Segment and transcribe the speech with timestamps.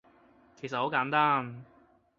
[0.55, 1.63] 其實好簡單